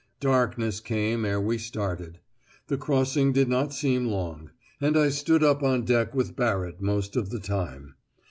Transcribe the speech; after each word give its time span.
Darkness 0.19 0.79
came 0.79 1.25
ere 1.25 1.39
we 1.39 1.59
started. 1.59 2.17
The 2.69 2.77
crossing 2.79 3.33
did 3.33 3.47
not 3.47 3.71
seem 3.71 4.07
long, 4.07 4.49
and 4.81 4.97
I 4.97 5.09
stood 5.09 5.43
up 5.43 5.61
on 5.61 5.85
deck 5.85 6.15
with 6.15 6.35
Barrett 6.35 6.81
most 6.81 7.15
of 7.15 7.29
the 7.29 7.39
time. 7.39 7.93